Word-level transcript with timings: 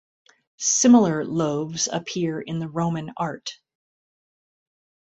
Similar 0.57 1.23
loaves 1.25 1.85
appear 1.87 2.41
in 2.41 2.57
the 2.57 2.67
Roman 2.67 3.13
art. 3.17 3.51